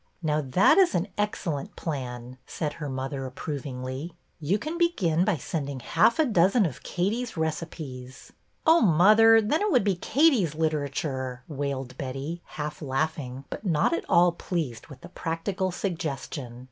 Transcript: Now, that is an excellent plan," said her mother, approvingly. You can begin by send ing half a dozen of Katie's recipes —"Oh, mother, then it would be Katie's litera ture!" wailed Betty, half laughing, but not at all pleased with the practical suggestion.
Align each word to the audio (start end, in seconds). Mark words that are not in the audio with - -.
Now, 0.23 0.41
that 0.41 0.79
is 0.79 0.95
an 0.95 1.09
excellent 1.15 1.75
plan," 1.75 2.39
said 2.47 2.73
her 2.73 2.89
mother, 2.89 3.27
approvingly. 3.27 4.13
You 4.39 4.57
can 4.57 4.79
begin 4.79 5.23
by 5.23 5.37
send 5.37 5.69
ing 5.69 5.79
half 5.81 6.17
a 6.17 6.25
dozen 6.25 6.65
of 6.65 6.81
Katie's 6.81 7.37
recipes 7.37 8.33
—"Oh, 8.65 8.81
mother, 8.81 9.39
then 9.43 9.61
it 9.61 9.71
would 9.71 9.83
be 9.83 9.95
Katie's 9.95 10.55
litera 10.55 10.89
ture!" 10.89 11.43
wailed 11.47 11.95
Betty, 11.99 12.41
half 12.57 12.81
laughing, 12.81 13.43
but 13.51 13.63
not 13.63 13.93
at 13.93 14.09
all 14.09 14.31
pleased 14.31 14.87
with 14.87 15.01
the 15.01 15.09
practical 15.09 15.69
suggestion. 15.69 16.59